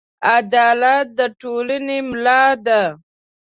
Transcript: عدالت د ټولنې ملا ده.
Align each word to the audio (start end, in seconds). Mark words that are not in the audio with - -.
عدالت 0.35 1.05
د 1.17 1.19
ټولنې 1.41 1.97
ملا 2.09 2.43
ده. 2.65 2.81